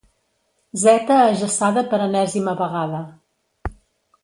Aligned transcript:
Zeta 0.83 1.17
ajaçada 1.25 1.85
per 1.93 2.01
enèsima 2.07 2.57
vegada. 2.65 3.05